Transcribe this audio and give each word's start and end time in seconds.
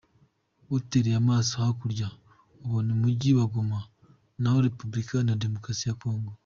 Utereye 0.77 1.17
amaso 1.23 1.51
hakurya, 1.63 2.07
ubona 2.65 2.89
umujyi 2.97 3.29
wa 3.37 3.45
Goma 3.51 3.79
ho 3.83 4.51
mu 4.53 4.61
Repubulika 4.65 5.09
iharanira 5.11 5.41
Demokarasi 5.43 5.85
ya 5.87 5.97
Congo. 6.01 6.31